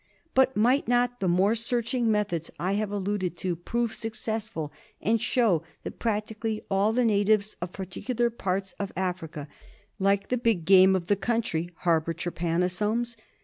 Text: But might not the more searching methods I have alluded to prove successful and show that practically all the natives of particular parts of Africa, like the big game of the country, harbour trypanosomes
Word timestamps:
But 0.33 0.57
might 0.57 0.87
not 0.87 1.19
the 1.19 1.27
more 1.27 1.53
searching 1.53 2.11
methods 2.11 2.49
I 2.59 2.71
have 2.71 2.89
alluded 2.91 3.37
to 3.37 3.55
prove 3.55 3.93
successful 3.93 4.73
and 4.99 5.21
show 5.21 5.61
that 5.83 5.99
practically 5.99 6.63
all 6.71 6.91
the 6.91 7.05
natives 7.05 7.55
of 7.61 7.71
particular 7.71 8.31
parts 8.31 8.73
of 8.79 8.91
Africa, 8.97 9.47
like 9.99 10.29
the 10.29 10.37
big 10.39 10.65
game 10.65 10.95
of 10.95 11.05
the 11.05 11.15
country, 11.15 11.69
harbour 11.81 12.15
trypanosomes 12.15 13.15